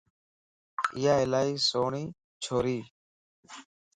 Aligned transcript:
ايا 0.97 1.13
الائي 1.23 1.53
سھڻي 1.67 2.03
ڇوريَ 2.43 2.77